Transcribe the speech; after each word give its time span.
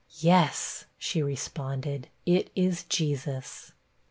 'Yes,' 0.17 0.85
she 0.97 1.21
responded, 1.21 2.07
'it 2.25 2.49
is 2.55 2.85
Jesus.' 2.85 3.73